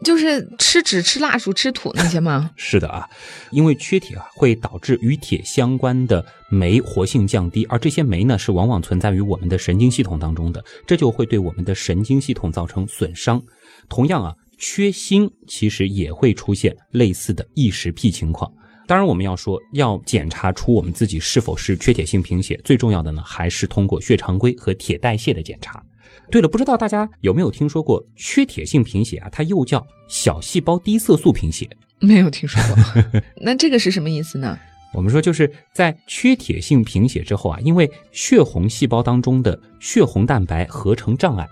[0.05, 2.51] 就是吃纸、吃蜡烛、吃土那些吗？
[2.57, 3.09] 是的啊，
[3.51, 13.43] 因为缺铁啊会导致与铁相关的酶活性降低，而这些酶呢是往往存在于我们的神经系统当中的，这就会对我们的神经系统造成损伤。
[13.89, 18.51] 同样啊，缺锌其实也会出现类似的异食癖情况。
[18.87, 25.83] 当然，我们要说要检查出我们自己是否是缺铁性贫血，最重要的呢还是通过血常规和铁代谢的检查。
[26.31, 29.29] 对了，不知道大家有没有听说过缺铁性贫血啊？
[29.31, 31.69] 它又叫小细胞低色素贫血。
[31.99, 33.23] 没有听说过。
[33.43, 34.57] 那这个是什么意思呢？
[34.95, 41.47] 我们说就是在缺铁性贫血之后啊，因为血红细胞当中的血红蛋白合成障碍，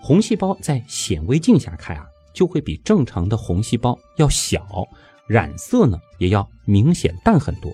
[0.00, 2.06] 红细胞在显微镜下看啊，
[2.36, 4.62] 就会比正常的红细胞要小，
[5.26, 7.72] 染色呢也要明显淡很多。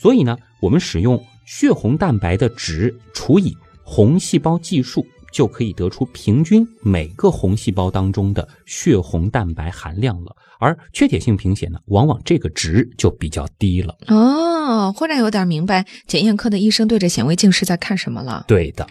[0.00, 10.36] 所以呢，我们使用血红蛋白的值除以红细胞计数，就可以得出平均每个红细胞当中的血红蛋白含量了。
[10.60, 13.96] 而缺铁性贫血呢，往往这个值就比较低了。
[14.06, 18.44] 哦，忽然有点明白检验科的医生对着显微镜是在看什么了。
[18.46, 18.86] 对的。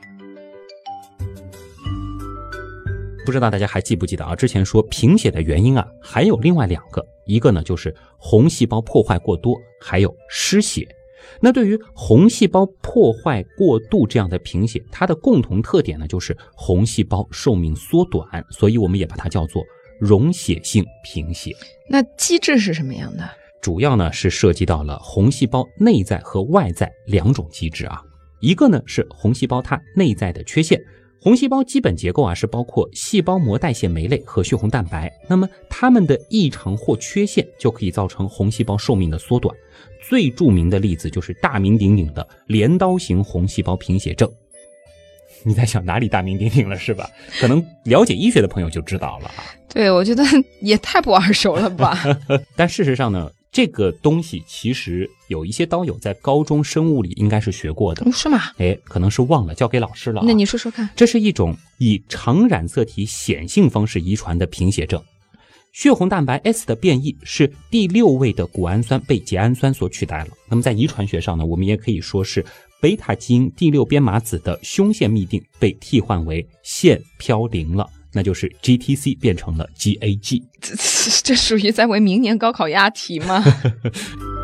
[3.27, 4.33] 不知道大家还记不记得啊？
[4.33, 10.87] 之前说贫血的原因啊，还有另外两个，一个呢就是红细胞破坏过多，还有失血。
[11.41, 19.61] 那对于红细胞破坏过度这样的贫血，它的共同特点呢就是红细胞寿命缩短，所以我们也把它叫做
[19.99, 21.51] 溶血性贫血。
[21.89, 23.29] 那机制是什么样的？
[23.61, 28.01] 主要呢是涉及到了红细胞内在和外在两种机制啊。
[28.39, 30.81] 一个呢是红细胞它内在的缺陷，
[31.27, 39.53] 红细胞基本结构啊是包括细胞膜代谢酶类和血红蛋白，那么它们的异常或缺陷就可以造成红细胞寿命的缩短。
[40.07, 44.31] 最著名的例子就是大名鼎鼎的镰刀型红细胞贫血症。
[45.43, 47.09] 你在想哪里大名鼎鼎了是吧？
[47.41, 49.43] 可能了解医学的朋友就知道了啊。
[49.67, 50.23] 对，我觉得
[50.61, 52.05] 也太不耳熟了吧。
[52.55, 58.39] 但事实上呢，这个东西其实有一些刀友在高中生物里应该是学过的，哦是吗？
[58.57, 60.23] 哎，可能是忘了交给老师了、啊。
[60.27, 60.89] 那你说说看。
[60.95, 65.01] 这是一种以常染色体显性方式遗传的贫血症。
[65.73, 70.29] 血红蛋白 S 的变异是第六位的谷氨酸被缬氨酸所取代了。
[70.49, 72.43] 那么在遗传学上呢，我们也可以说是
[72.81, 80.41] 贝塔基因第六编码子的胸腺嘧啶被替换为腺嘌呤了，那就是 GTC 变成了 GAG。
[80.61, 80.73] 这
[81.23, 83.43] 这属于在为明年高考押题吗？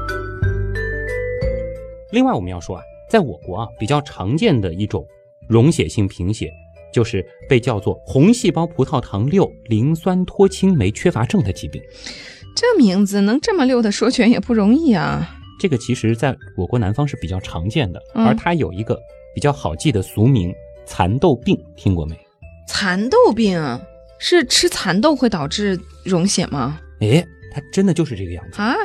[2.13, 5.03] 另外，我们要说啊，在我国啊比较常见的一种
[5.49, 6.53] 溶血性贫血，
[6.93, 11.81] 就是被叫做红细胞葡萄糖六磷酸脱氢酶缺乏症的疾病。
[12.55, 15.27] 这名字能这么溜的说全也不容易啊。
[15.59, 18.95] 这个其实在我国南方是比较常见的，嗯而它有一个
[19.33, 20.53] 比较好记的俗名——
[20.85, 22.15] 蚕豆病，听过没？
[22.67, 23.59] 蚕豆病
[24.19, 26.79] 是吃蚕豆会导致溶血吗？
[26.99, 28.61] 诶，它真的就是这个样子。
[28.61, 28.75] 啊，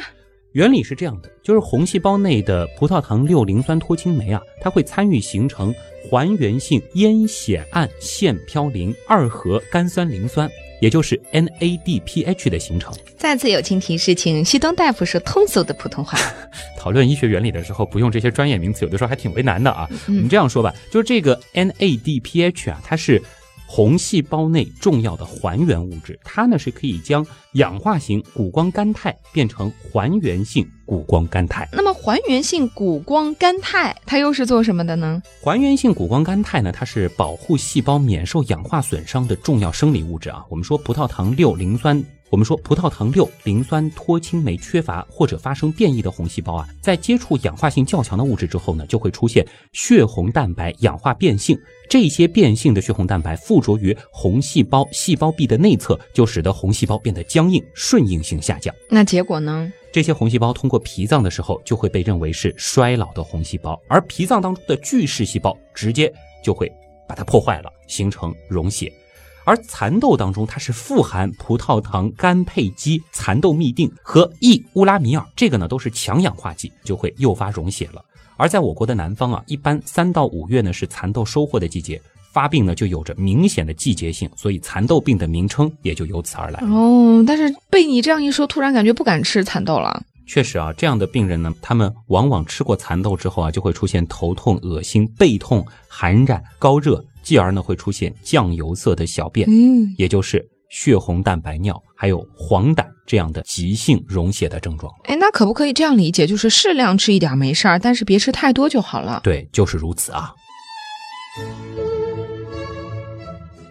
[0.59, 12.93] 原理是这样的，就是红细胞内的葡萄糖六磷酸脱氢酶啊，它会参与形成还原性烟酰胺腺嘌呤二核苷酸磷酸，也就是 NADPH 的形成。
[13.17, 16.19] 再次友情提示，请旭东大夫说通俗的普通话。
[16.77, 19.89] 讨论医学原理的时候，不用这些专业名词，有的时候还挺为难的啊。
[20.09, 23.23] 我们嗯这样说吧，就是这个 NADPH 啊，它是
[23.71, 31.69] 红细胞内重要的还原物质，它呢是可以将氧化型谷胱甘肽变成还原性谷胱甘肽。
[31.73, 35.23] 那么还原性谷胱甘肽它又是做什么的呢？
[35.43, 40.43] 还原性谷胱甘肽呢，它是保护细胞免受氧化损伤的重要生理物质啊。
[40.49, 51.59] 我们说葡萄糖六磷酸，我们说葡萄糖六磷酸脱氢酶缺乏或者发生变异的红细胞啊，在接触氧化性较强的物质之后呢，就会出现血红蛋白氧化变性。
[51.89, 58.75] 这些变性的血红蛋白附着于红细胞细胞壁的内侧，就使得红细胞变得僵硬，顺应性下降。
[58.91, 59.73] 那结果呢？
[59.91, 66.13] 这些红细胞通过脾脏的时候，就会被认为是衰老的红细胞，而脾脏当中的巨噬细胞直接
[66.45, 66.71] 就会
[67.09, 68.93] 把它破坏了，形成溶血。
[69.49, 78.05] 而蚕豆当中，它是富含葡萄糖苷配基蚕豆嘧啶和异乌拉米尔，这个呢都是强氧化剂，就会诱发溶血了。
[78.37, 81.99] 而在我国的南方啊，一般三到五月呢是蚕豆收获的季节，
[82.31, 86.61] 发病呢就有着明显的季节性，所以蚕豆病的名称也就由此而来。
[86.67, 90.03] 哦，但是被你这样一说，突然感觉不敢吃蚕豆了。
[90.27, 104.91] 确实啊，这样的病人呢，他们往往吃过蚕豆之后啊，就会出现头痛、恶心、背痛、寒染、高热，继而呢会出现酱油色的小便，嗯，也就是血红蛋白尿，还有黄疸这样的急性溶血的症状。
[105.05, 109.21] 哎，那可不可以这样理解，就是适量吃一点没事儿，但是别吃太多就好了。
[109.23, 110.33] 对，就是如此啊。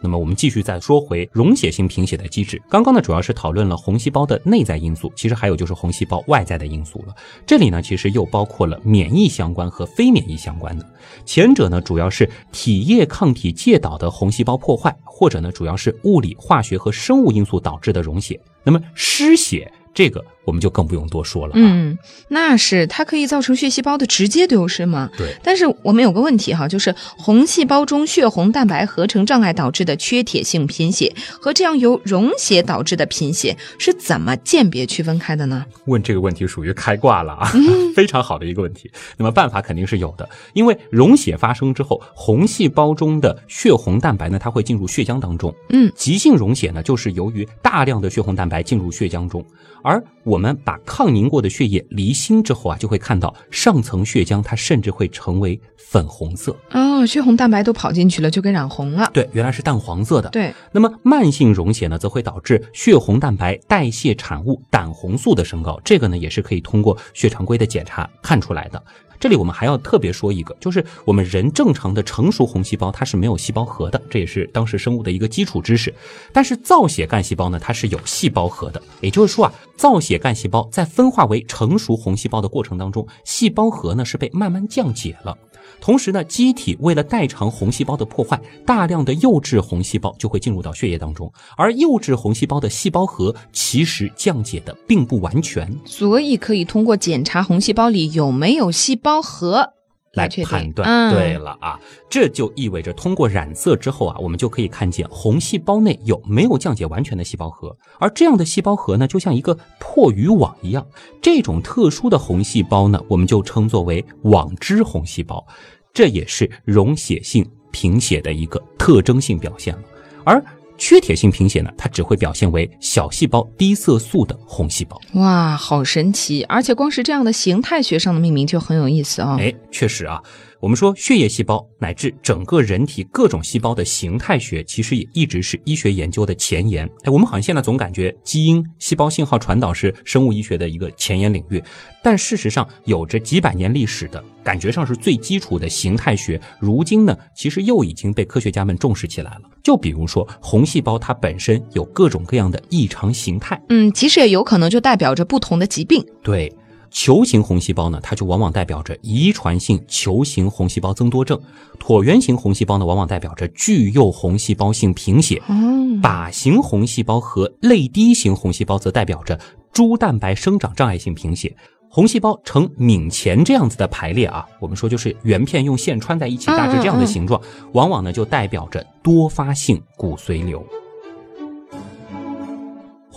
[0.02, 2.62] 那么我们继续再说回溶血性贫血的机制。
[2.70, 7.16] 刚刚呢，主要是讨论了红细胞的内在因素，其实还有就是红细胞外在的因素了。
[7.46, 10.86] 这里呢，其实又包括了免疫相关和非免疫相关的。
[11.26, 18.40] 前者呢，主要是体液抗体介导的红细胞破坏，或者呢，主要是物理、化学和生物因素导致的溶血。
[18.64, 21.58] 那么失血这个我们就更不用多说了啊。
[21.58, 21.98] 嗯，
[22.30, 25.10] 那是它可以造成血细胞的直接丢失吗？
[25.18, 25.36] 对。
[25.44, 35.66] 但是我们有个问题哈，就是红细胞中血红蛋白合成障碍导致的缺铁性贫血和这样由溶血导致的贫血是怎么鉴别区分开的呢？
[35.86, 37.52] 问这个问题属于开挂了啊，
[37.94, 38.90] 非常好的一个问题。
[39.18, 45.54] 那么办法肯定是有的，因为溶血发生之后，红细胞中的血红蛋白呢，它会进入血浆当中。
[45.70, 49.46] 嗯，急性溶血呢，就是由于大量的血红蛋白进入血浆中，
[49.84, 56.56] 而我们把抗凝过的血液离心之后啊，就会看到上层血浆它甚至会成为粉红色。
[56.72, 59.10] 哦，血红蛋白都跑进去了，就给染红了。
[59.14, 60.30] 对，原来是淡黄色的。
[60.30, 68.84] 对，那么慢性溶血呢，则会导致血红蛋白代谢产物胆红素的升高，这个呢也是可以通过血常规的检查看出来的。
[69.20, 75.94] 这里我们还要特别说一个，就是我们人正常的成熟红细胞它是没有细胞核的，这也是当时生物的一个基础知识。
[76.32, 85.38] 但是造血干细胞呢，它是有细胞核的，也就是说啊，造血干细胞在分化为成熟红细胞的过程当中，细胞核呢是被慢慢降解了。
[85.80, 99.77] 同时呢，机体为了代偿红细胞的破坏，大量的幼稚红细胞就会进入到血液当中，而幼稚红细胞的细胞核其实降解的并不完全，所以可以通过检查红细胞里有没有细胞核。
[100.18, 100.86] 来判断。
[100.90, 110.86] 嗯、对了啊，这就意味着通过染色之后啊，我们就可以看见红细胞内有没有降解完全的细胞核，而这样的细胞核呢，就像一个破渔网一样。
[111.22, 115.46] 这种特殊的红细胞呢，我们就称作为网织红细胞，
[115.94, 119.82] 这也是溶血性贫血的一个特征性表现了。
[120.26, 120.44] 而
[120.78, 125.00] 缺铁性贫血呢，它只会表现为小细胞低色素的红细胞。
[125.14, 126.44] 哇，好神奇！
[126.44, 129.38] 而且光是这样的形态学上的命名就很有意思哦。
[129.40, 130.22] 哎，确实啊，
[130.60, 136.90] 我们说血液细胞乃至整个人体各种细胞的形态学，其实也一直是医学研究的前沿。
[137.04, 141.64] 哎，我们好像现在总感觉基因、细胞信号传导是生物医学的一个前沿领域，
[142.04, 149.42] 但事实上有着几百年历史的，感觉上是最基础的形态学，如今呢，其实又已经被科学家们重视起来了。
[149.64, 153.62] 就比如说红细胞，它本身有各种各样的异常形态。
[153.70, 156.04] 嗯，其实也有可能就代表着不同的疾病。
[156.24, 156.52] 对，
[156.90, 161.38] 球形红细胞呢，它就往往代表着遗传性球形红细胞增多症；
[161.80, 165.56] 椭圆形红细胞呢，往往代表着巨幼红细胞性贫血；哦，
[166.02, 169.40] 靶形红细胞和泪滴型红细胞则代表着
[169.72, 171.56] 珠蛋白生长障碍性贫血。
[171.90, 180.64] 红细胞呈皿前这样子的排列啊，我们说就是圆片用线穿在一起，大致这样的形状，往往呢就代表着多发性骨髓瘤。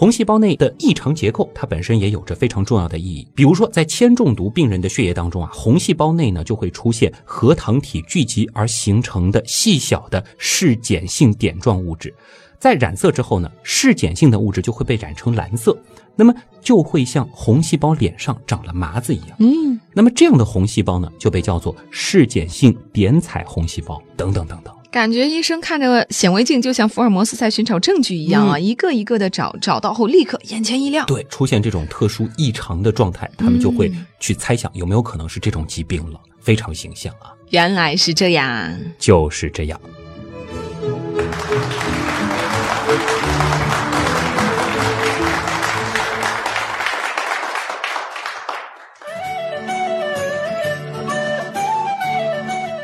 [0.00, 3.28] 红细胞内的异常结构，它本身也有着非常重要的意义。
[3.34, 12.14] 比如说，在铅中毒病人的血液当中啊，红细胞内呢就会出现核糖体聚集而形成的细小的嗜碱性点状物质，
[12.58, 15.76] 在染色之后呢，嗜碱性的物质就会被染成蓝色，
[16.16, 16.32] 那么
[16.62, 19.36] 就会像红细胞脸上长了麻子一样。
[19.38, 24.74] 嗯，那么这样的红细胞呢，就被叫做嗜碱性点彩红细胞，等等等等。
[24.90, 31.06] 感觉医生看着显微镜就像福尔摩斯在寻找证据一样啊，一个一个的找，找到后立刻眼前一亮。
[31.06, 37.32] 对，出现这种特殊异常的状态，他们就会去猜想有没有可能是这种疾病了，非常形象啊。
[37.50, 38.76] 原来是这样。
[38.98, 39.80] 就是这样。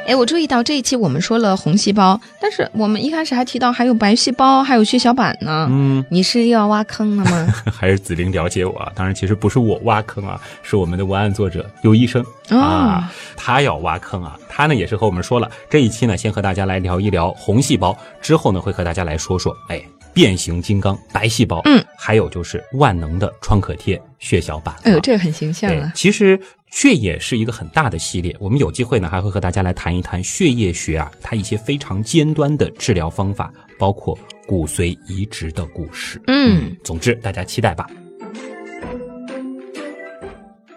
[0.06, 5.66] 哎，我注意到这一期我们说了红细胞，但是我们一开始还提到还有白细胞，还有血小板呢。
[5.68, 7.54] 嗯，你是又要挖坑了吗？
[7.72, 8.92] 还是子菱了解我啊？
[8.94, 14.38] 当然，其实不是我挖坑啊，是我们的文案作者尤医生、哦啊，他要挖坑啊。
[14.48, 19.82] 他呢也是和我们说了，这一期呢先和大家来聊一聊红细胞，之后呢会和大家来说说，哎，
[20.14, 24.80] 变形金刚白细胞，嗯，还有就是万能的创可贴血小板、啊。
[24.84, 25.92] 哎呦，这个很形象对啊，。
[25.94, 26.40] 其实
[26.76, 34.16] 血液是一个很大的系列，我们有机会呢还会和大家来谈一谈血液学啊，它一些非常尖端的治疗方法，包括
[34.46, 36.20] 骨髓移植的故事。
[36.26, 37.88] 嗯，总之大家期待吧。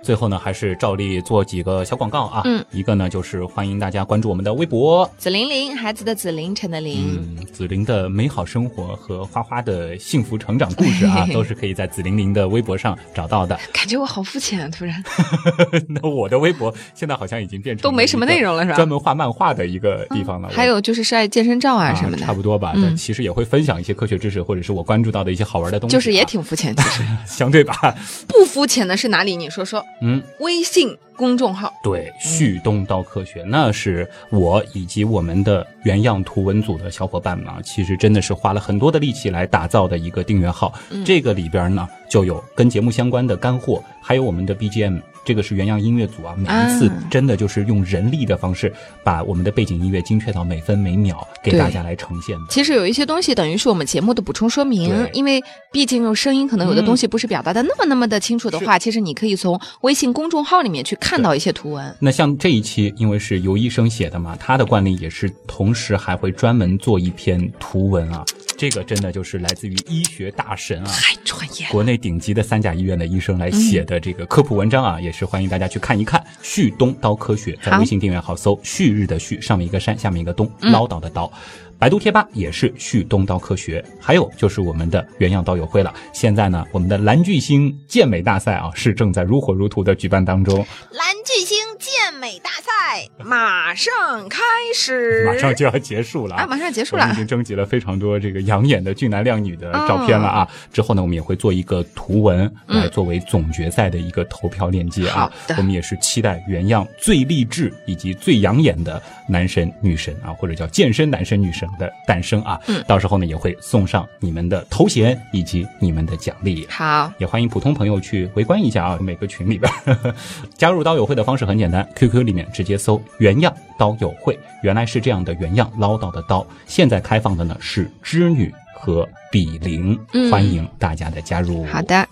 [0.09, 2.41] 最后呢，还是照例做几个小广告啊。
[2.43, 7.19] 嗯，一个呢就是欢迎大家关注我们的微博，紫玲玲，孩子的紫，凌晨的玲。
[7.37, 13.55] 嗯，紫玲的美好生活和花花的幸福成长故事啊， 都是可以在紫玲玲的微博上找到的。
[13.71, 15.03] 感觉我好肤浅啊，突然。
[15.87, 20.47] 那我的微博现在好像已经变成都没什么内容了是吧专门画漫画的一个地方了。
[20.49, 22.73] 我还有就是晒健身照啊啊什么的，差不多吧。
[22.97, 26.75] 其实也会分享一些科学知识，或者是我关注到的一些好玩的东西啊，就是也挺肤浅。
[26.75, 27.95] 其实相对吧。
[28.27, 29.35] 不肤浅的是哪里？
[29.35, 29.85] 你说说。
[30.01, 40.73] 嗯，微信公众号，对，旭东刀科学，那是我以及我们的原样图文组的小伙伴们啊，其实真的是花了很多的力气来打造的一个订阅号。
[40.89, 45.01] 嗯这个里边呢，就有跟节目相关的干货，还有我们的 BGM。
[45.25, 47.03] 这个是原样音乐组啊，每一次啊。
[47.09, 48.71] 真的就是用人力的方式，
[49.03, 52.43] 把我们的背景音乐精确到每分每秒，给大家来呈现的。
[52.49, 61.95] 其实有一些东西等于是我们节目的补充说明，因为毕竟用声音，可能有的东西不是表达的那么那么的清楚的话，其实你可以从微信公众号里面去看到一些图文。
[61.99, 68.23] 那像这一期，因为是尤医生写的嘛，他的惯例也是同时还会专门做一篇图文啊，
[68.59, 76.21] 这个真的就是来自于医学大神啊，太专业，国内顶级的三甲医院的医生来写的这个科普文章啊，也是欢迎大家去看一看。
[76.41, 81.31] 旭东刀科学在微信订阅号搜“旭日”的旭，上面一个山，下面一个东，唠叨的叨。
[81.79, 85.93] 百度贴吧也是旭东刀科学，还有就是我们的原样刀友会了。
[86.11, 90.57] 现在呢，我们的蓝巨星健美大赛啊，是正在如火如荼的举办当中。
[90.91, 94.41] 蓝巨星健美大赛马上开
[94.75, 97.17] 始，马上就要结束了啊，马上结束了我们已。
[97.19, 100.47] 经征集了非常多这个养眼的俊男靓女的照片了啊！
[100.73, 112.59] 之后呢，我们也会做一个图文来作为总决赛的一个投票链接啊我们也是期待原样最励志以及最养眼的男神女神啊，或者叫健身男神女神的诞生啊。
[112.67, 116.65] 嗯到时候呢，也会送上你们的头衔以及你们的奖励。
[116.69, 120.13] 好，也欢迎普通朋友去围观一下啊，每个群里边儿
[120.57, 131.63] 加入刀友会的方式很简单，QQ 里面直接搜“原样刀友会”，原来是这样的原样唠叨的刀，现在开放的呢是织女和比邻，嗯欢迎大家的加入。
[131.65, 132.07] 好，的。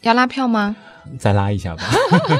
[0.00, 0.74] 要拉票吗？
[1.18, 1.84] 再拉一下吧。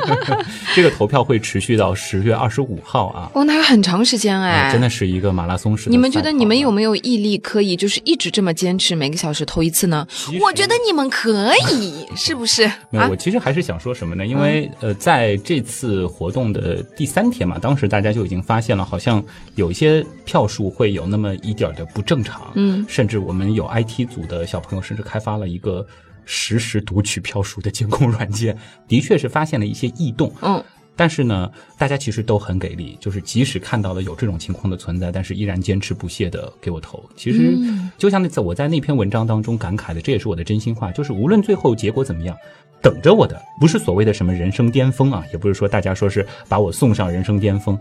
[0.75, 5.93] 这个投票会持续到十月二十五号啊，哦，那有很长时间哎，真的是一个马拉松式的啊。
[5.93, 10.07] 你们觉得你们有没有毅力可以就是一直这么坚持每个小时投一次呢
[10.41, 12.65] 我觉得你们可以， 是不是？
[12.65, 14.27] 啊没有，我其实还是想说什么呢？
[14.27, 19.23] 因为、呃，在这次活动的第三天嘛，当时大家就已经发现了，好像
[19.55, 22.51] 有一些票数会有那么一点儿的不正常。
[22.55, 25.87] 嗯，甚至我们有 IT 组的小朋友，甚至开发了一个
[26.25, 28.57] 实时读取票数的监控软件，
[28.89, 30.33] 的确是发现了一些异动。
[30.43, 30.62] 嗯，
[30.95, 37.03] 但是呢，大家其实都很给力，就是即使看到了有这种情况的存在，但是依然坚持不懈的给我投。
[37.16, 37.57] 其实
[37.97, 42.37] 就像那次我在那篇文章当中感慨的，这也是我的真心话，就是无论最后结果怎么样，
[42.83, 47.79] 等着我的不是所谓的什么人生巅峰啊，也不是说大家说是把我送上人生巅峰，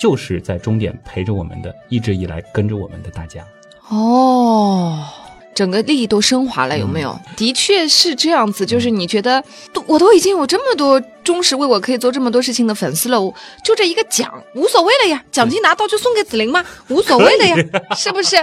[0.00, 3.44] 就是在终点陪着我们的，一直以来跟着我们的大家。
[3.90, 5.04] 哦。
[5.56, 7.18] 整个利益都升华了，有没有？
[7.34, 9.42] 的确是这样子，就是你觉得，
[9.72, 13.34] 都我都已经有这么多忠实为我可以做这么多事情的粉丝了，我
[13.64, 17.56] 就这一个奖无所谓了呀，奖金拿到就送给紫菱嘛， 无所谓的呀，
[17.96, 18.36] 是不是？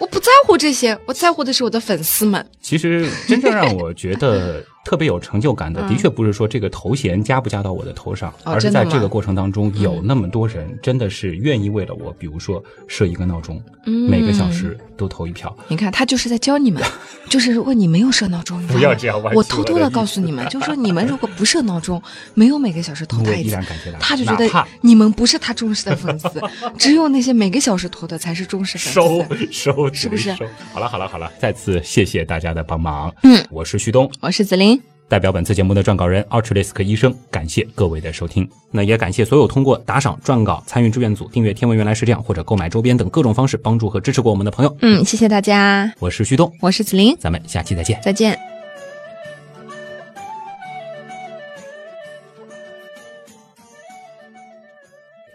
[0.00, 2.44] 我不在乎这些，我在乎的是我的粉丝们。
[2.60, 4.62] 其实真正让我觉得。
[4.86, 15.54] 特别有成就感的，的确不是说这个头衔加不加到我的头上，而是在这个过程当中有那么多人真的是愿意为了我，比如说设一个闹钟，每个小时都投一票。
[15.66, 16.80] 你看，他就是在教你们，
[17.28, 22.00] 就是如果你没有设闹钟，不要这样，我偷偷的告诉你们，就说你们如果不设闹钟，
[22.34, 23.58] 没有每个小时投他一次，
[23.98, 24.48] 他就觉得
[24.82, 26.30] 你们不是他忠实的粉丝，
[26.78, 28.94] 只有那些每个小时投的才是忠实粉丝。
[28.94, 30.32] 收收，是不是？
[30.72, 33.12] 好了好了好了，再次谢谢大家的帮忙。
[33.24, 34.75] 嗯，我是旭东，我是子林。
[35.08, 38.48] 代表本次节目的撰稿人奥特雷斯克医生，感谢各位的收听。
[38.72, 44.76] 那也感谢所有通过打赏、撰稿、参与志愿组、订阅《天文原来是这样》或者购买周边等各种方式帮助和支持过我们的朋友。
[44.80, 45.94] 嗯，谢谢大家。
[46.00, 48.00] 我是旭东，我是子林，咱们下期再见。
[48.02, 48.36] 再见。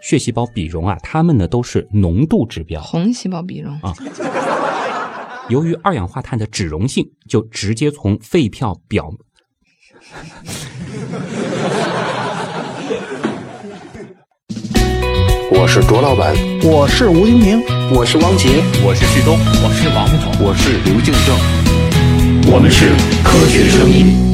[0.02, 2.82] 血细胞比容啊，它们呢都是浓度指标。
[2.82, 3.94] 红细胞比容啊。
[5.48, 9.10] 由于二氧化碳的脂溶性，就直接从肺泡表。
[15.50, 17.62] 我是卓老板，我是吴京平，
[17.94, 21.34] 我是汪杰，我是旭东，我是王总，我是刘敬正，
[22.52, 22.90] 我们是
[23.24, 24.31] 科学声音。